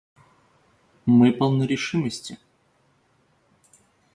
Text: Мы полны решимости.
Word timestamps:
Мы 1.05 1.31
полны 1.31 1.67
решимости. 1.67 2.39